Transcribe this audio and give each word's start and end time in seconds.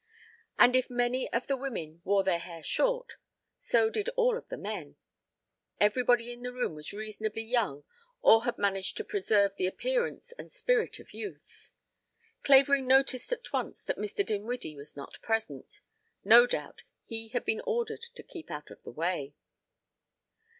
And 0.57 0.75
if 0.75 0.89
many 0.89 1.31
of 1.31 1.45
the 1.45 1.55
women 1.55 2.01
wore 2.03 2.23
their 2.23 2.39
hair 2.39 2.63
short, 2.63 3.17
so 3.59 3.91
did 3.91 4.09
all 4.15 4.35
of 4.35 4.47
the 4.47 4.57
men. 4.57 4.95
Everybody 5.79 6.31
in 6.33 6.41
the 6.41 6.51
room 6.51 6.73
was 6.73 6.91
reasonably 6.91 7.43
young 7.43 7.83
or 8.23 8.43
had 8.45 8.57
managed 8.57 8.97
to 8.97 9.03
preserve 9.03 9.55
the 9.57 9.67
appearance 9.67 10.31
and 10.39 10.51
spirit 10.51 10.97
of 10.97 11.13
youth. 11.13 11.71
Clavering 12.41 12.87
noticed 12.87 13.31
at 13.31 13.53
once 13.53 13.83
that 13.83 13.97
Mr. 13.99 14.25
Dinwiddie 14.25 14.75
was 14.75 14.97
not 14.97 15.21
present. 15.21 15.81
No 16.23 16.47
doubt 16.47 16.81
he 17.05 17.27
had 17.27 17.45
been 17.45 17.61
ordered 17.67 18.01
to 18.01 18.23
keep 18.23 18.49
out 18.49 18.71
of 18.71 18.81
the 18.81 18.89
way! 18.91 19.35